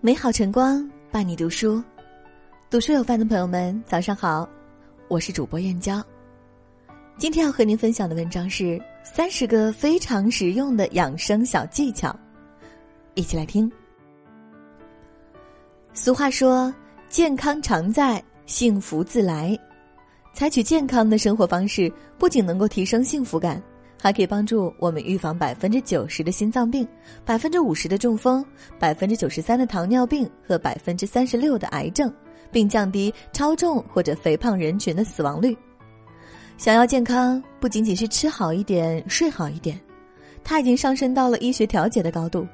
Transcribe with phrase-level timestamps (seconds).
[0.00, 1.82] 美好晨光伴你读书，
[2.70, 4.48] 读书有范的朋友们，早上好，
[5.08, 6.00] 我是主播燕娇。
[7.16, 12.16] 今天要和您分享的文章是三十个非常实用的养生小技巧，
[13.14, 13.68] 一起来听。
[15.92, 16.72] 俗话说
[17.10, 19.58] ：“健康常在，幸福自来。”
[20.32, 23.60] 采取健康的生活方式，不仅能够提升幸福感。
[24.00, 26.86] 还可以帮助我们预防百分之九十的心脏病、
[27.24, 28.44] 百分之五十的中风、
[28.78, 32.12] 百分之九十三的糖尿病和百分之三十六的癌症，
[32.52, 35.56] 并降低超重或者肥胖人群的死亡率。
[36.56, 39.80] 想要健康，不仅仅是吃好一点、睡好一点，
[40.44, 42.46] 它已经上升到了医学调节的高度。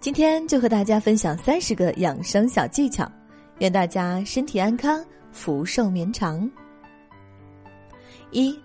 [0.00, 3.08] 今天就和大家分享三十个养生小技巧，
[3.58, 6.50] 愿大家身体安康、福寿绵长。
[8.32, 8.58] 一。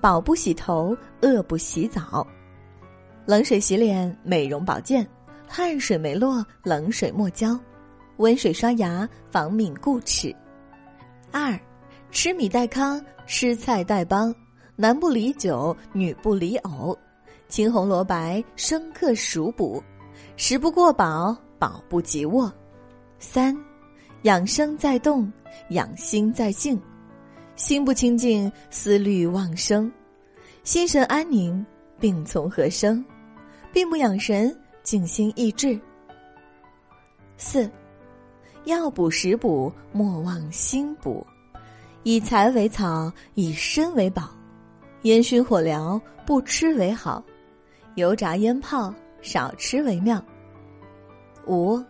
[0.00, 2.26] 饱不洗头，饿不洗澡。
[3.24, 5.04] 冷水洗脸，美容保健；
[5.46, 7.58] 汗水没落，冷水莫浇；
[8.16, 10.34] 温水刷牙，防敏固齿。
[11.30, 11.58] 二，
[12.10, 14.34] 吃米带糠，吃菜带帮。
[14.74, 16.98] 男不离酒，女不离藕。
[17.48, 19.82] 青红萝白，生克熟补。
[20.36, 22.52] 食不过饱，饱不及卧。
[23.18, 23.56] 三，
[24.22, 25.30] 养生在动，
[25.68, 26.80] 养心在静。
[27.54, 29.90] 心不清净，思虑妄生；
[30.64, 31.64] 心神安宁，
[32.00, 33.04] 病从何生？
[33.72, 35.78] 病不养神，静心益智。
[37.36, 37.70] 四，
[38.64, 41.26] 药补食补，莫忘心补。
[42.04, 44.30] 以财为草，以身为宝。
[45.02, 47.22] 烟熏火燎，不吃为好；
[47.96, 50.24] 油炸烟泡，少吃为妙。
[51.46, 51.80] 五，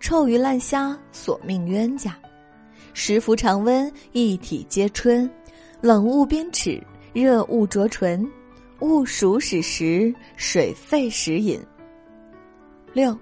[0.00, 2.16] 臭鱼烂虾，索命冤家。
[2.94, 5.28] 食服常温，一体皆春；
[5.80, 8.30] 冷勿冰齿，热勿灼唇。
[8.80, 11.60] 勿熟食时，水沸时饮。
[12.92, 13.16] 六，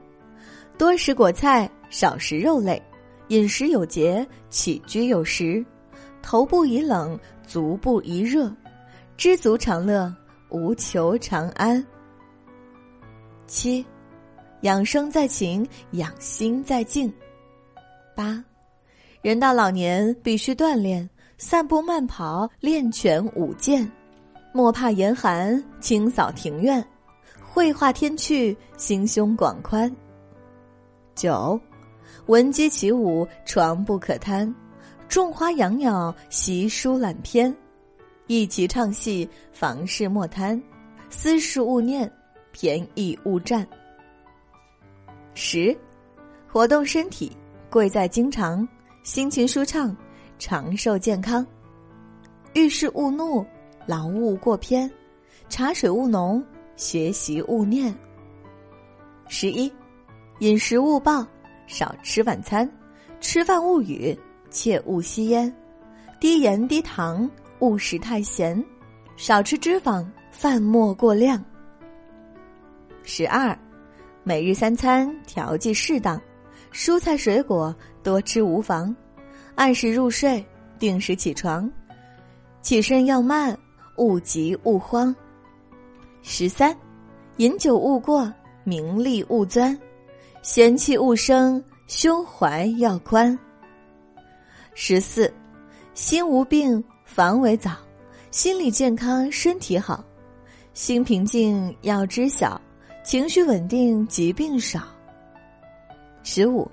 [0.78, 2.82] 多食果菜，少食肉类，
[3.28, 5.64] 饮食有节，起居有时。
[6.22, 8.50] 头部宜冷，足部宜热，
[9.16, 10.14] 知足常乐，
[10.48, 11.84] 无求常安。
[13.46, 13.84] 七，
[14.62, 17.12] 养生在勤，养心在静。
[18.16, 18.42] 八。
[19.22, 23.86] 人到老年必须锻炼，散步慢跑，练拳舞剑，
[24.50, 26.82] 莫怕严寒，清扫庭院，
[27.44, 29.94] 绘画天趣，心胸广宽。
[31.14, 31.60] 九，
[32.28, 34.54] 闻鸡起舞，床不可贪，
[35.06, 37.54] 种花养鸟，习书览篇，
[38.26, 40.60] 一齐唱戏，房事莫贪，
[41.10, 42.10] 私事勿念，
[42.52, 43.68] 便宜勿占。
[45.34, 45.76] 十，
[46.50, 47.30] 活动身体，
[47.68, 48.66] 贵在经常。
[49.02, 49.96] 心情舒畅，
[50.38, 51.46] 长寿健康。
[52.52, 53.44] 遇事勿怒，
[53.86, 54.90] 劳务过偏，
[55.48, 56.44] 茶水勿浓，
[56.76, 57.94] 学习勿念。
[59.26, 59.72] 十一，
[60.40, 61.26] 饮食勿暴，
[61.66, 62.70] 少吃晚餐，
[63.20, 64.16] 吃饭勿语，
[64.50, 65.52] 切勿吸烟，
[66.20, 67.28] 低盐低糖，
[67.60, 68.62] 勿食太咸，
[69.16, 71.42] 少吃脂肪，饭莫过量。
[73.02, 73.58] 十二，
[74.24, 76.20] 每日三餐调剂适当。
[76.72, 78.94] 蔬菜水果多吃无妨，
[79.54, 80.44] 按时入睡，
[80.78, 81.70] 定时起床，
[82.62, 83.56] 起身要慢，
[83.96, 85.14] 勿急勿慌。
[86.22, 86.76] 十三，
[87.38, 88.32] 饮酒勿过，
[88.62, 89.76] 名利勿钻，
[90.42, 93.36] 嫌弃勿生，胸怀要宽。
[94.74, 95.32] 十四，
[95.94, 97.72] 心无病，防为早，
[98.30, 100.04] 心理健康，身体好，
[100.72, 102.58] 心平静要知晓，
[103.02, 104.82] 情绪稳定，疾病少。
[106.22, 106.70] 十五，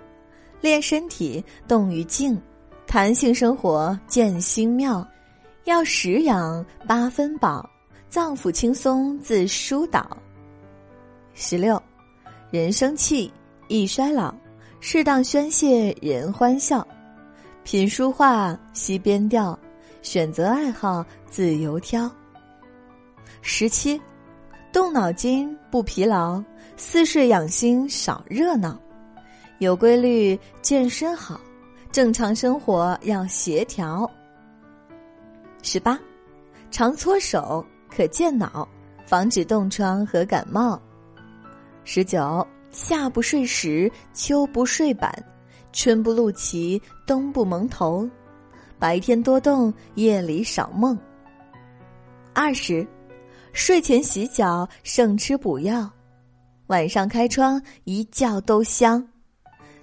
[0.62, 2.40] 练身体，动于静，
[2.86, 5.08] 弹性生活见心妙，
[5.66, 7.70] 要食养八分饱，
[8.10, 10.18] 脏腑轻松自疏导。
[11.34, 11.82] 十六，
[12.52, 13.32] 人生气
[13.68, 14.34] 易衰老，
[14.80, 16.86] 适当宣泄人欢笑，
[17.64, 19.58] 品书画惜边调，
[20.02, 22.10] 选择爱好自由挑。
[23.42, 24.02] 十七，
[24.74, 26.44] 动脑筋不疲劳，
[26.76, 28.80] 似睡养心少热闹。
[29.60, 31.36] 有规律，健身好；
[31.92, 34.10] 正常生活要协调。
[35.64, 36.00] 十八，
[36.70, 38.68] 常搓手可健脑，
[39.08, 40.80] 防止冻疮和感冒。
[41.84, 45.12] 十九，夏不睡石，秋不睡板，
[45.74, 48.08] 春不露脐，冬不蒙头，
[48.78, 50.96] 白天多动，夜里少梦。
[52.32, 52.86] 二十，
[53.54, 55.90] 睡前洗脚胜吃补药，
[56.68, 59.04] 晚上开窗一觉都香。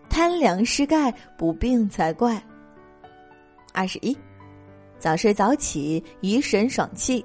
[0.09, 2.43] 贪凉失钙，不病才怪。
[3.73, 4.17] 二十一，
[4.99, 7.25] 早睡早起，怡神爽气，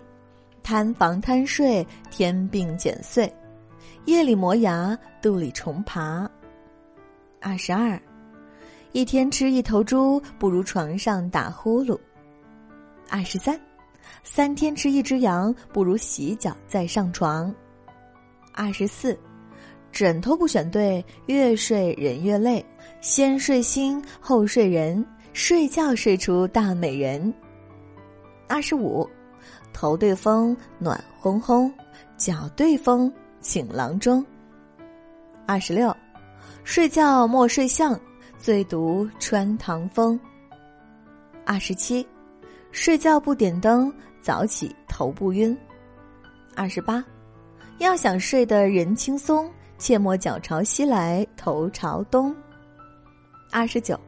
[0.64, 3.32] 贪房贪睡，天病减岁，
[4.06, 6.30] 夜里磨牙，肚里虫爬。
[7.40, 8.02] 二十二，
[8.92, 11.98] 一天吃一头猪不如床上打呼噜。
[13.08, 13.60] 二十三，
[14.24, 17.54] 三天吃一只羊不如洗脚再上床。
[18.54, 19.18] 二十四，
[19.92, 22.64] 枕头不选对，越睡人越累。
[23.02, 27.34] 先睡心后睡人，睡觉睡出大美人。
[28.48, 29.08] 二十五，
[29.74, 31.72] 头对风暖烘烘，
[32.18, 34.26] 脚对风请郎中。
[35.46, 35.96] 二十六，
[36.64, 38.00] 睡觉莫睡相，
[38.38, 40.20] 最毒穿堂风。
[41.46, 42.06] 二十七，
[42.72, 43.92] 睡觉不点灯，
[44.22, 45.58] 早起头不晕。
[46.56, 47.04] 二十八，
[47.78, 52.36] 要想睡得人轻松，切莫脚朝西来头朝东。
[53.52, 54.00] 二十九，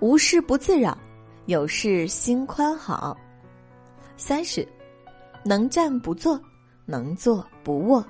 [0.00, 0.98] 无事不自扰，
[1.46, 3.16] 有事心宽好。
[4.18, 4.66] 三十，
[5.44, 6.38] 能站不坐，
[6.84, 8.04] 能坐不卧。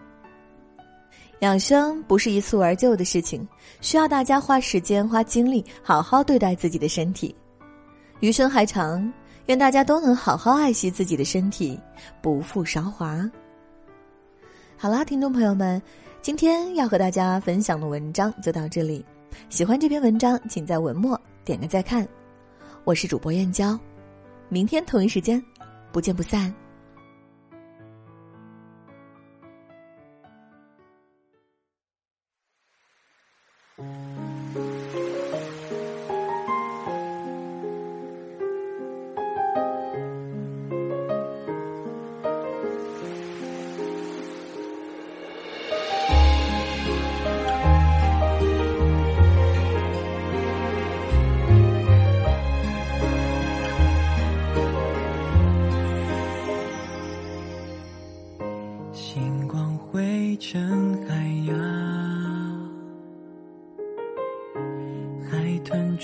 [1.40, 3.46] 养生不是一蹴而就的事情，
[3.80, 7.32] 需要大家花时间、花精力，好好对待自己的身体。
[8.18, 9.12] 余生还长，
[9.46, 11.78] 愿大家都能好好爱惜自己的身体，
[12.20, 13.30] 不负韶华。
[14.76, 15.80] 好啦，听众朋友们，
[16.20, 19.04] 今天要和大家分享的文章就到这里。
[19.48, 22.06] 喜欢这篇文章，请在文末点个再看。
[22.84, 23.78] 我是主播燕娇，
[24.48, 25.42] 明天同一时间，
[25.92, 26.52] 不见不散。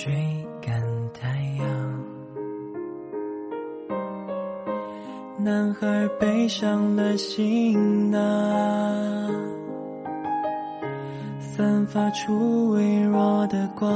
[0.04, 0.12] 追
[0.60, 0.78] 赶
[1.14, 1.64] 太阳，
[5.38, 8.20] 男孩背上了行囊，
[11.40, 13.90] 散发出微弱的光。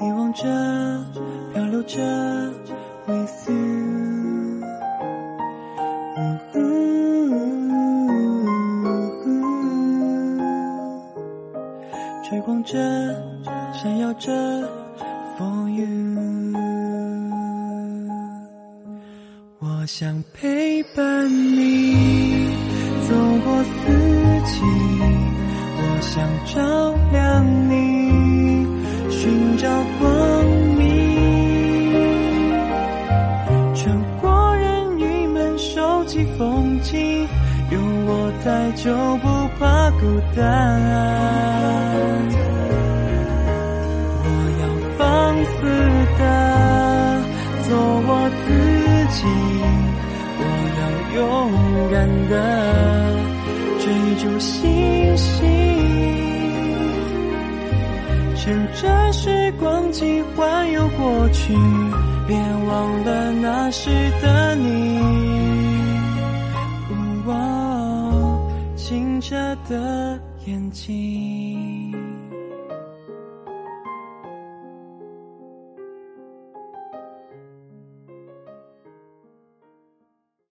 [0.00, 0.42] 遗忘着，
[1.54, 2.00] 漂流着
[3.06, 4.09] ，with you。
[12.70, 12.78] 着，
[13.72, 14.30] 闪耀着
[15.36, 15.86] ，For you。
[19.58, 22.46] 我想陪伴你
[23.08, 23.14] 走
[23.44, 23.70] 过四
[24.46, 24.62] 季，
[25.76, 28.64] 我想照亮你，
[29.10, 29.68] 寻找
[29.98, 30.46] 光
[30.78, 30.80] 明。
[33.74, 37.26] 穿过人云们收集风景，
[37.72, 39.26] 有我在就不
[39.58, 40.06] 怕孤
[40.36, 41.49] 单。
[50.38, 50.42] 我
[50.78, 50.80] 要
[51.16, 51.20] 勇
[51.90, 51.94] 敢
[52.28, 52.32] 的
[53.80, 53.84] 追
[54.22, 55.48] 逐星星，
[58.36, 61.52] 趁着时光机环游过去，
[62.26, 63.90] 别忘了那时
[64.22, 65.00] 的你。
[68.76, 69.36] 清澈
[69.68, 71.39] 的眼睛。